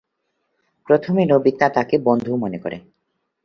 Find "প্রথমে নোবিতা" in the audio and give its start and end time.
0.87-1.67